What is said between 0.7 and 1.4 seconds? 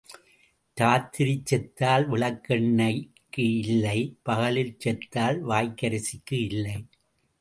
இராத்திரி